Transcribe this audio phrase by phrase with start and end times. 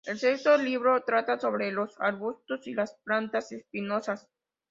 [0.07, 4.27] El sexto libro trata sobre los arbustos y las plantas espinosas.